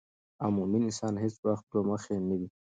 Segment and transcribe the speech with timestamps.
[0.41, 2.47] او مومن انسان هیڅ وخت دوه مخې نه وي